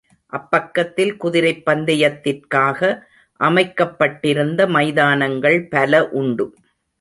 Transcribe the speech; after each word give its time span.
அப்பக்கத்தில் 0.33 1.17
குதிரைப் 1.17 1.65
பந்தயத்திற்காக 1.65 2.79
அமைக்கப்பட்டிருந்த 3.39 4.67
மைதானங்கள் 4.67 5.67
பல 5.67 6.09
உண்டு. 6.09 6.47